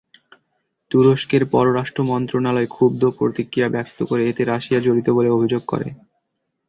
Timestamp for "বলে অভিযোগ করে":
5.09-5.87